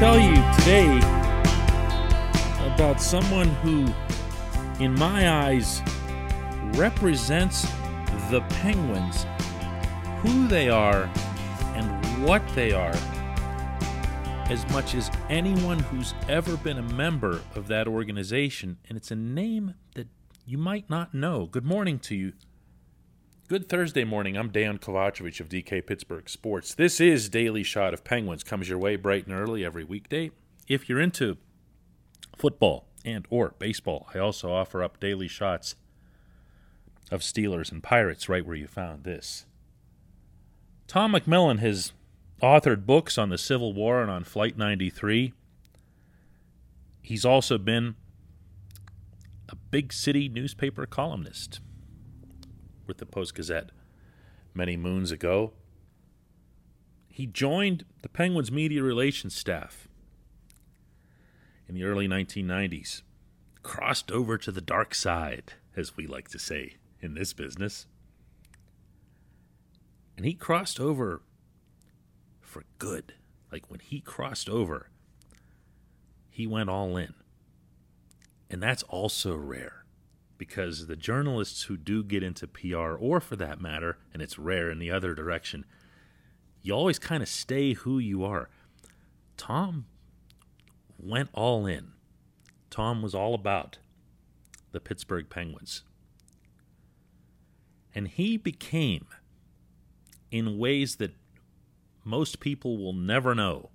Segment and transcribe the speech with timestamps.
[0.00, 0.96] tell you today
[2.74, 3.86] about someone who,
[4.82, 5.82] in my eyes,
[6.78, 7.64] represents
[8.30, 9.26] the Penguins,
[10.22, 11.02] who they are,
[11.74, 12.94] and what they are,
[14.48, 18.78] as much as anyone who's ever been a member of that organization.
[18.88, 20.08] And it's a name that
[20.46, 21.44] you might not know.
[21.44, 22.32] Good morning to you.
[23.50, 24.36] Good Thursday morning.
[24.36, 26.72] I'm Dan Kovacevic of DK Pittsburgh Sports.
[26.72, 28.44] This is Daily Shot of Penguins.
[28.44, 30.30] Comes your way bright and early every weekday.
[30.68, 31.36] If you're into
[32.36, 35.74] football and or baseball, I also offer up daily shots
[37.10, 39.46] of Steelers and Pirates right where you found this.
[40.86, 41.92] Tom McMillan has
[42.40, 45.32] authored books on the Civil War and on Flight 93.
[47.02, 47.96] He's also been
[49.48, 51.58] a big city newspaper columnist
[52.90, 53.70] with the Post Gazette
[54.52, 55.52] many moons ago.
[57.06, 59.86] He joined the Penguins media relations staff
[61.68, 63.02] in the early 1990s,
[63.62, 67.86] crossed over to the dark side, as we like to say in this business.
[70.16, 71.22] And he crossed over
[72.40, 73.14] for good.
[73.52, 74.88] Like when he crossed over,
[76.28, 77.14] he went all in.
[78.50, 79.79] And that's also rare
[80.40, 84.70] because the journalists who do get into PR, or for that matter, and it's rare
[84.70, 85.66] in the other direction,
[86.62, 88.48] you always kind of stay who you are.
[89.36, 89.84] Tom
[90.98, 91.92] went all in.
[92.70, 93.76] Tom was all about
[94.72, 95.82] the Pittsburgh Penguins.
[97.94, 99.08] And he became,
[100.30, 101.14] in ways that
[102.02, 103.68] most people will never know,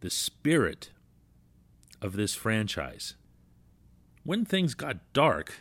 [0.00, 0.88] the spirit
[2.00, 3.14] of this franchise
[4.24, 5.54] when things got dark,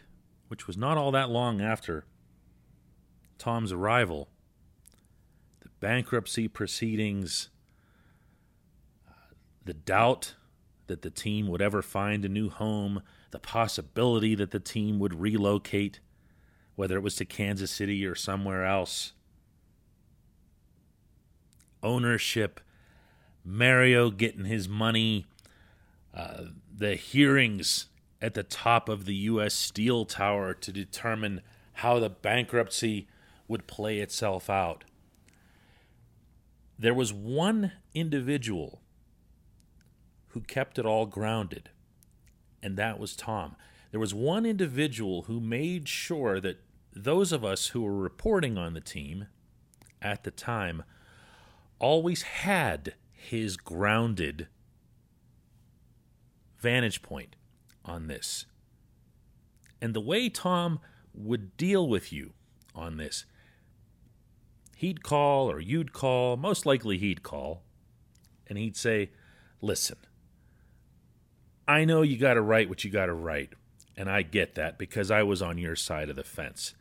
[0.47, 2.05] which was not all that long after
[3.37, 4.29] Tom's arrival,
[5.61, 7.49] the bankruptcy proceedings,
[9.07, 9.33] uh,
[9.65, 10.35] the doubt
[10.87, 15.19] that the team would ever find a new home, the possibility that the team would
[15.19, 15.99] relocate,
[16.75, 19.13] whether it was to Kansas City or somewhere else,
[21.81, 22.59] ownership,
[23.43, 25.25] Mario getting his money,
[26.13, 27.87] uh, the hearings
[28.21, 29.53] at the top of the U.S.
[29.53, 31.41] Steel Tower to determine
[31.73, 33.07] how the bankruptcy
[33.47, 34.83] would play itself out.
[36.77, 38.81] There was one individual
[40.29, 41.69] who kept it all grounded,
[42.61, 43.55] and that was Tom.
[43.91, 46.61] There was one individual who made sure that
[46.93, 49.27] those of us who were reporting on the team
[50.01, 50.83] at the time
[51.79, 54.47] always had his grounded
[56.59, 57.35] vantage point
[57.85, 58.45] on this.
[59.81, 60.79] And the way Tom
[61.13, 62.33] would deal with you
[62.75, 63.25] on this,
[64.75, 67.63] he'd call or you'd call, most likely he'd call,
[68.47, 69.11] and he'd say,
[69.61, 69.97] Listen,
[71.67, 73.53] I know you got to write what you got to write,
[73.95, 76.73] and I get that because I was on your side of the fence.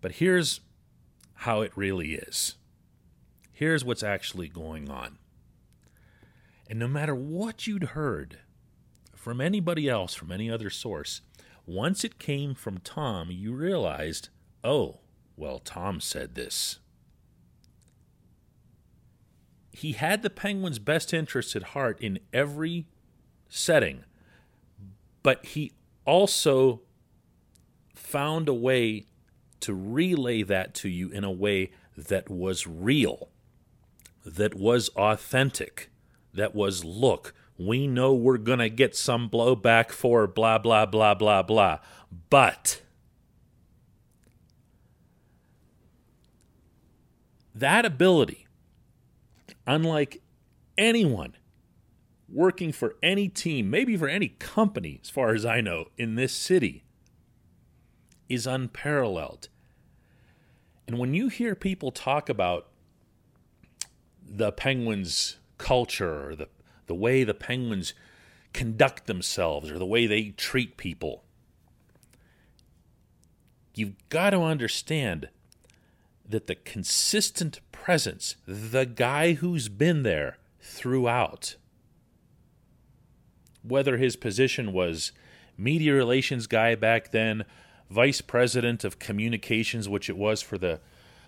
[0.00, 0.60] But here's
[1.34, 2.54] how it really is.
[3.52, 5.18] Here's what's actually going on.
[6.68, 8.38] And no matter what you'd heard
[9.22, 11.20] from anybody else, from any other source.
[11.64, 14.30] Once it came from Tom, you realized,
[14.64, 14.98] oh,
[15.36, 16.80] well, Tom said this.
[19.70, 22.88] He had the Penguins' best interests at heart in every
[23.48, 24.02] setting,
[25.22, 25.70] but he
[26.04, 26.80] also
[27.94, 29.04] found a way
[29.60, 33.28] to relay that to you in a way that was real,
[34.26, 35.92] that was authentic,
[36.34, 41.14] that was, look, we know we're going to get some blowback for blah, blah, blah,
[41.14, 41.78] blah, blah.
[42.30, 42.82] But
[47.54, 48.46] that ability,
[49.66, 50.22] unlike
[50.76, 51.34] anyone
[52.28, 56.32] working for any team, maybe for any company, as far as I know, in this
[56.32, 56.84] city,
[58.28, 59.48] is unparalleled.
[60.88, 62.68] And when you hear people talk about
[64.26, 66.48] the Penguins' culture or the
[66.86, 67.94] the way the penguins
[68.52, 71.24] conduct themselves or the way they treat people.
[73.74, 75.28] You've got to understand
[76.28, 81.56] that the consistent presence, the guy who's been there throughout,
[83.62, 85.12] whether his position was
[85.56, 87.44] media relations guy back then,
[87.90, 90.80] vice president of communications, which it was for the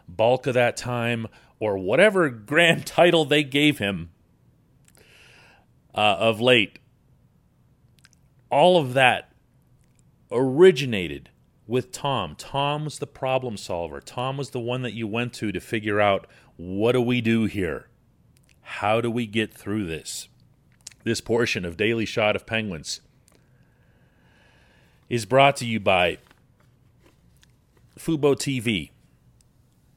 [0.08, 1.26] bulk of that time,
[1.58, 4.10] or whatever grand title they gave him
[5.94, 6.78] uh, of late,
[8.50, 9.32] all of that
[10.30, 11.30] originated
[11.66, 12.34] with Tom.
[12.36, 14.00] Tom was the problem solver.
[14.00, 16.26] Tom was the one that you went to to figure out
[16.56, 17.88] what do we do here?
[18.62, 20.28] How do we get through this?
[21.04, 23.00] This portion of Daily Shot of Penguins
[25.08, 26.18] is brought to you by
[27.98, 28.90] Fubo TV.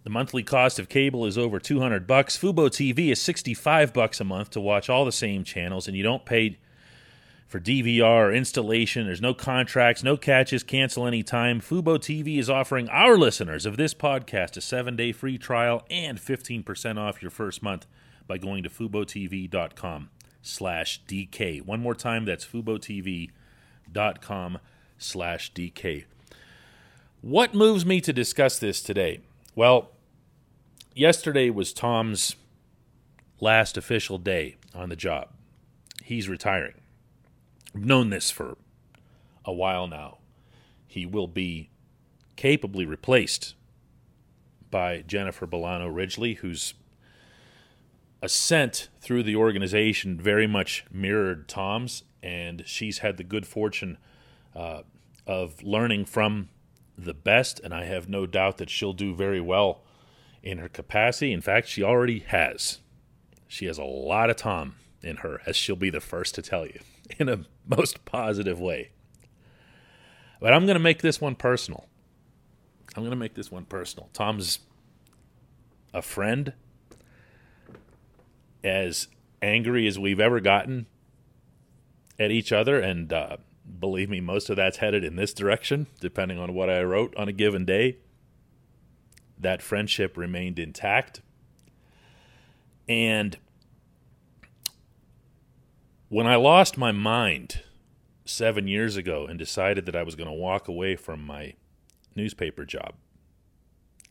[0.07, 2.37] The monthly cost of cable is over 200 bucks.
[2.37, 6.03] Fubo TV is 65 bucks a month to watch all the same channels and you
[6.03, 6.57] don't pay
[7.45, 9.05] for DVR or installation.
[9.05, 11.59] There's no contracts, no catches, cancel anytime.
[11.59, 16.97] Fubo TV is offering our listeners of this podcast a 7-day free trial and 15%
[16.97, 17.85] off your first month
[18.27, 20.09] by going to FuboTV.com
[20.41, 21.65] slash DK.
[21.65, 23.29] One more time, that's FuboTV.com
[24.97, 26.05] slash DK.
[27.19, 29.19] What moves me to discuss this today?
[29.53, 29.89] Well,
[30.97, 32.35] yesterday was Tom's
[33.39, 35.29] last official day on the job.
[36.03, 36.73] He's retiring.
[37.75, 38.57] I've known this for
[39.45, 40.17] a while now.
[40.87, 41.69] He will be
[42.35, 43.53] capably replaced
[44.71, 46.73] by Jennifer Bullano Ridgely, whose
[48.21, 53.97] ascent through the organization very much mirrored Tom's, and she's had the good fortune
[54.55, 54.81] uh,
[55.27, 56.49] of learning from
[56.97, 59.83] the best, and I have no doubt that she'll do very well
[60.47, 61.33] in her capacity.
[61.33, 62.79] In fact, she already has.
[63.49, 66.65] She has a lot of Tom in her, as she'll be the first to tell
[66.65, 66.79] you,
[67.19, 68.91] in a most positive way.
[70.39, 71.87] But I'm going to make this one personal.
[72.95, 74.09] I'm going to make this one personal.
[74.13, 74.59] Tom's
[75.93, 76.53] a friend,
[78.63, 79.07] as
[79.41, 80.85] angry as we've ever gotten
[82.17, 83.37] at each other, and uh,
[83.79, 87.27] believe me, most of that's headed in this direction, depending on what I wrote on
[87.27, 87.97] a given day.
[89.39, 91.21] That friendship remained intact.
[92.89, 93.37] And
[96.09, 97.61] when I lost my mind
[98.25, 101.53] seven years ago and decided that I was going to walk away from my
[102.15, 102.93] newspaper job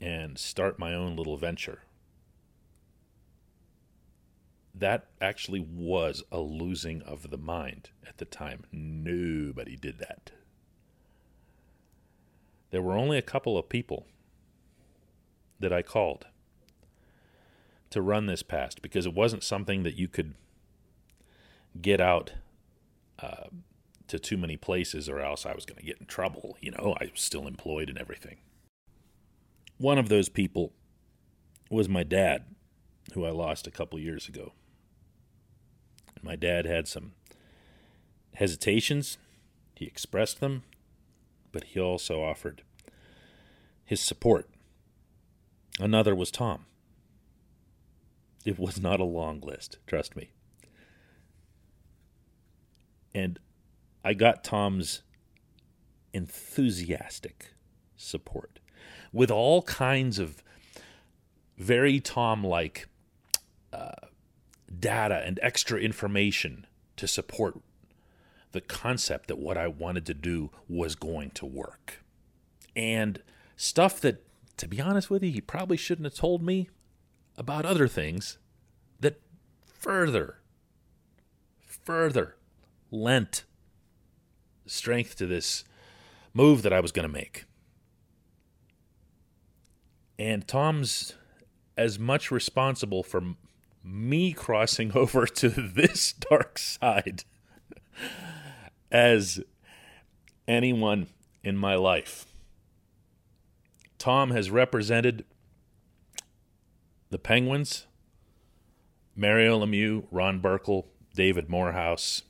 [0.00, 1.82] and start my own little venture,
[4.75, 8.64] that actually was a losing of the mind at the time.
[8.70, 10.32] Nobody did that.
[12.70, 14.06] There were only a couple of people
[15.61, 16.26] that I called
[17.91, 20.35] to run this past because it wasn't something that you could
[21.81, 22.32] get out
[23.19, 23.44] uh,
[24.08, 26.56] to too many places or else I was going to get in trouble.
[26.61, 28.38] You know, I was still employed and everything.
[29.79, 30.73] One of those people
[31.70, 32.44] was my dad,
[33.14, 34.52] who I lost a couple years ago.
[36.23, 37.12] My dad had some
[38.35, 39.19] hesitations.
[39.75, 40.62] He expressed them,
[41.52, 42.62] but he also offered
[43.85, 44.49] his support.
[45.78, 46.67] Another was Tom.
[48.44, 50.31] It was not a long list, trust me.
[53.14, 53.38] And
[54.05, 55.02] I got Tom's
[56.12, 57.55] enthusiastic
[57.96, 58.61] support
[59.12, 60.43] with all kinds of
[61.58, 62.88] very Tom like
[63.73, 64.06] uh,
[64.78, 67.61] data and extra information to support
[68.52, 72.02] the concept that what I wanted to do was going to work.
[72.75, 73.23] And
[73.56, 74.25] stuff that,
[74.56, 76.69] to be honest with you, he probably shouldn't have told me
[77.37, 78.38] about other things
[79.00, 79.20] that
[79.67, 80.38] further,
[81.61, 82.37] further
[82.91, 83.44] lent
[84.67, 85.64] strength to this
[86.32, 87.44] move that I was going to make.
[90.19, 91.14] And Tom's
[91.76, 93.23] as much responsible for
[93.85, 97.25] me crossing over to this dark side
[98.90, 99.40] as
[100.49, 101.09] anyone
[101.45, 102.26] in my life.
[103.99, 105.25] Tom has represented
[107.11, 107.87] the Penguins,
[109.15, 112.23] Mario Lemieux, Ron Burkle, David Morehouse.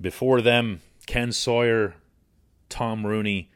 [0.00, 1.96] Before them, Ken Sawyer,
[2.68, 3.50] Tom Rooney,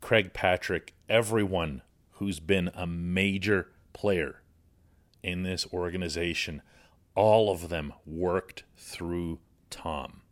[0.00, 4.42] Craig Patrick, everyone who's been a major player
[5.22, 6.62] in this organization,
[7.14, 9.40] all of them worked through
[9.70, 10.22] Tom.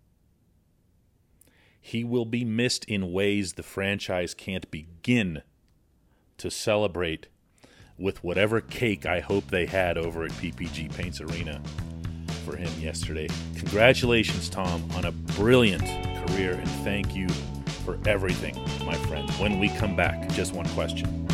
[1.80, 5.42] He will be missed in ways the franchise can't begin
[6.40, 7.28] to celebrate
[7.98, 11.60] with whatever cake I hope they had over at PPG Paints Arena
[12.44, 13.28] for him yesterday.
[13.56, 15.84] Congratulations, Tom, on a brilliant
[16.26, 17.28] career, and thank you
[17.84, 18.54] for everything,
[18.86, 19.30] my friend.
[19.32, 21.29] When we come back, just one question.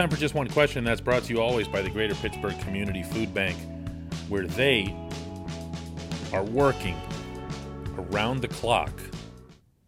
[0.00, 0.82] Time for just one question.
[0.82, 3.58] That's brought to you always by the Greater Pittsburgh Community Food Bank,
[4.30, 4.96] where they
[6.32, 6.96] are working
[7.98, 8.98] around the clock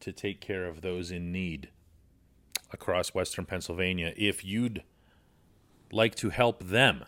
[0.00, 1.70] to take care of those in need
[2.74, 4.12] across Western Pennsylvania.
[4.14, 4.82] If you'd
[5.90, 7.06] like to help them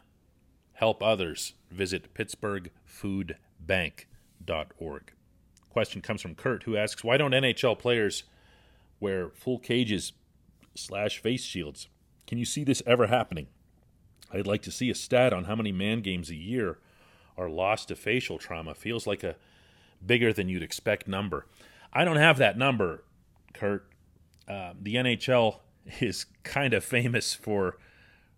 [0.73, 5.12] help others, visit pittsburghfoodbank.org.
[5.68, 8.25] Question comes from Kurt, who asks, Why don't NHL players
[8.99, 10.14] wear full cages
[10.75, 11.88] slash face shields?
[12.26, 13.48] Can you see this ever happening?
[14.32, 16.78] I'd like to see a stat on how many man games a year
[17.36, 18.74] are lost to facial trauma.
[18.74, 19.36] Feels like a
[20.04, 21.46] bigger than you'd expect number.
[21.92, 23.04] I don't have that number,
[23.52, 23.86] Kurt.
[24.48, 25.60] Uh, the NHL
[26.00, 27.78] is kind of famous for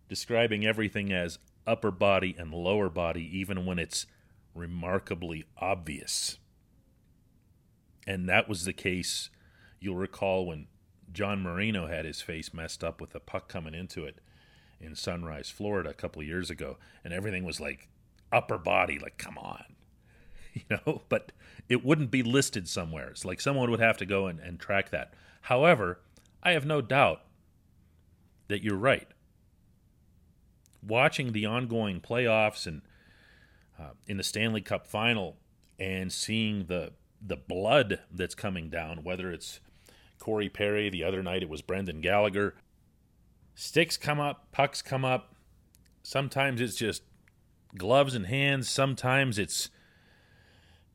[0.09, 4.07] describing everything as upper body and lower body, even when it's
[4.55, 6.39] remarkably obvious.
[8.07, 9.31] And that was the case,
[9.81, 10.69] you'll recall, when
[11.17, 14.19] John Marino had his face messed up with a puck coming into it
[14.79, 17.89] in Sunrise, Florida, a couple years ago, and everything was like
[18.31, 19.65] upper body, like, come on.
[20.55, 21.33] You know, but
[21.69, 23.11] it wouldn't be listed somewhere.
[23.11, 25.13] It's like someone would have to go and, and track that.
[25.43, 26.01] However,
[26.43, 27.21] I have no doubt
[28.49, 29.07] that you're right.
[30.83, 32.81] Watching the ongoing playoffs and
[33.79, 35.37] uh, in the Stanley Cup final
[35.79, 39.61] and seeing the the blood that's coming down, whether it's
[40.27, 42.57] Corey Perry, the other night it was Brendan Gallagher.
[43.55, 45.37] Sticks come up, pucks come up.
[46.03, 47.05] Sometimes it's just
[47.79, 48.69] gloves and hands.
[48.69, 49.71] Sometimes it's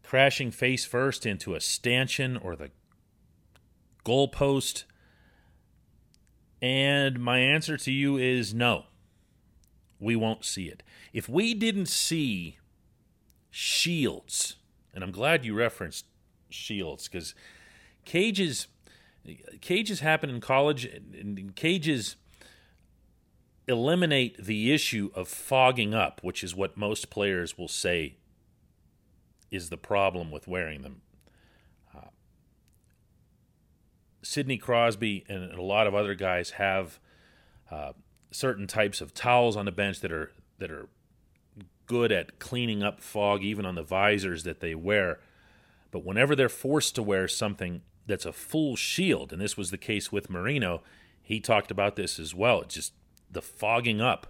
[0.03, 2.71] crashing face first into a stanchion or the
[4.03, 4.83] goalpost.
[6.61, 8.87] And my answer to you is no.
[9.97, 10.83] We won't see it.
[11.13, 12.57] If we didn't see
[13.49, 14.57] shields,
[14.93, 16.05] and I'm glad you referenced
[16.49, 17.33] shields because
[18.03, 18.67] cages
[19.61, 22.15] cages happen in college and cages
[23.67, 28.15] eliminate the issue of fogging up, which is what most players will say
[29.49, 31.01] is the problem with wearing them.
[31.95, 32.07] Uh,
[34.23, 36.99] Sidney Crosby and a lot of other guys have
[37.69, 37.91] uh,
[38.31, 40.87] certain types of towels on the bench that are that are
[41.85, 45.19] good at cleaning up fog, even on the visors that they wear.
[45.91, 49.77] But whenever they're forced to wear something that's a full shield, and this was the
[49.77, 50.81] case with Marino,
[51.21, 52.61] he talked about this as well.
[52.61, 52.93] It's just
[53.29, 54.27] the fogging up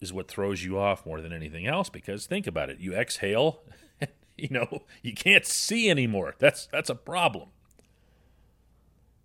[0.00, 2.78] is what throws you off more than anything else because think about it.
[2.78, 3.62] You exhale,
[4.36, 6.34] you know, you can't see anymore.
[6.38, 7.48] That's that's a problem.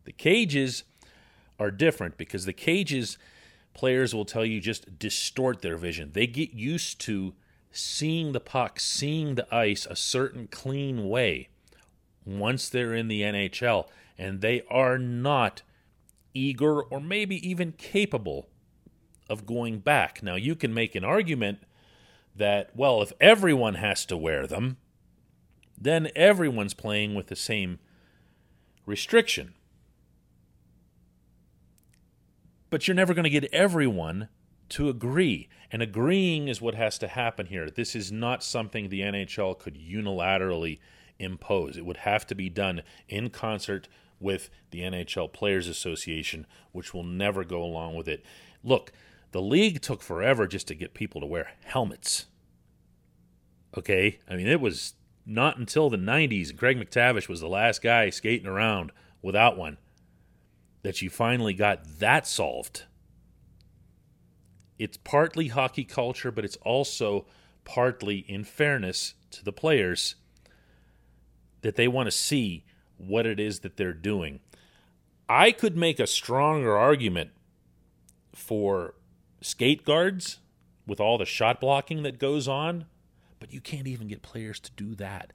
[0.05, 0.83] The cages
[1.59, 3.17] are different because the cages
[3.73, 6.11] players will tell you just distort their vision.
[6.13, 7.33] They get used to
[7.71, 11.49] seeing the puck, seeing the ice a certain clean way
[12.25, 15.61] once they're in the NHL, and they are not
[16.33, 18.47] eager or maybe even capable
[19.29, 20.23] of going back.
[20.23, 21.59] Now, you can make an argument
[22.35, 24.77] that, well, if everyone has to wear them,
[25.79, 27.79] then everyone's playing with the same
[28.85, 29.53] restriction.
[32.69, 34.29] But you're never going to get everyone
[34.69, 35.49] to agree.
[35.71, 37.69] And agreeing is what has to happen here.
[37.69, 40.79] This is not something the NHL could unilaterally
[41.19, 41.77] impose.
[41.77, 43.87] It would have to be done in concert
[44.19, 48.23] with the NHL Players Association, which will never go along with it.
[48.63, 48.91] Look,
[49.31, 52.25] the league took forever just to get people to wear helmets.
[53.77, 54.19] Okay?
[54.27, 54.93] I mean, it was
[55.25, 59.77] not until the 90s, and Craig MacTavish was the last guy skating around without one,
[60.81, 62.85] that you finally got that solved.
[64.77, 67.25] It's partly hockey culture, but it's also
[67.65, 70.15] partly in fairness to the players
[71.61, 72.65] that they want to see
[72.97, 74.39] what it is that they're doing.
[75.27, 77.31] I could make a stronger argument
[78.33, 78.95] for
[79.41, 80.39] skate guards
[80.87, 82.85] with all the shot blocking that goes on,
[83.39, 85.31] but you can't even get players to do that.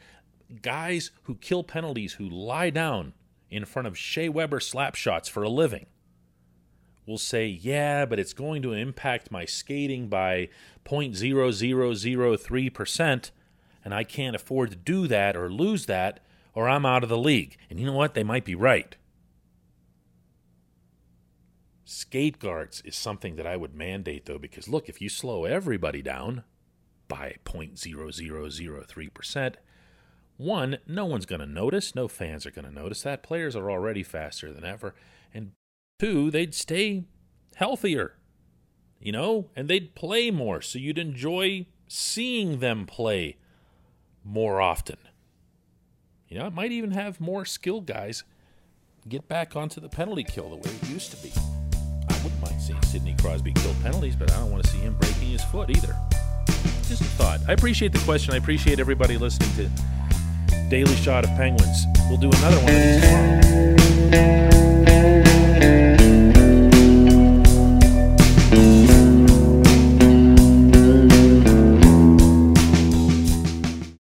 [0.63, 3.15] Guys who kill penalties, who lie down
[3.51, 5.87] in front of Shea Weber slap shots for a living,
[7.07, 10.49] will say, yeah, but it's going to impact my skating by
[10.85, 13.31] 0.0003%,
[13.85, 16.21] and I can't afford to do that or lose that,
[16.55, 17.57] or I'm out of the league.
[17.69, 18.15] And you know what?
[18.15, 18.97] They might be right.
[21.85, 26.01] Skate guards is something that I would mandate, though, because look, if you slow everybody
[26.01, 26.45] down
[27.09, 29.55] by 0.0003%,
[30.37, 31.95] one, no one's going to notice.
[31.95, 33.23] No fans are going to notice that.
[33.23, 34.95] Players are already faster than ever.
[35.33, 35.53] And
[35.99, 37.05] two, they'd stay
[37.57, 38.17] healthier,
[38.99, 40.61] you know, and they'd play more.
[40.61, 43.37] So you'd enjoy seeing them play
[44.25, 44.97] more often.
[46.29, 48.25] You know, it might even have more skilled guys
[49.09, 51.33] get back onto the penalty kill the way it used to be.
[52.09, 54.97] I wouldn't mind seeing Sidney Crosby kill penalties, but I don't want to see him
[54.99, 55.95] breaking his foot either.
[56.89, 57.41] Just a thought.
[57.49, 58.35] I appreciate the question.
[58.35, 61.85] I appreciate everybody listening to Daily Shot of Penguins.
[62.09, 63.01] We'll do another one of these
[64.11, 64.74] tomorrow.